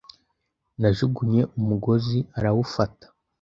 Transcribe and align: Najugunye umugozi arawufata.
Najugunye 0.81 1.41
umugozi 1.59 2.17
arawufata. 2.37 3.05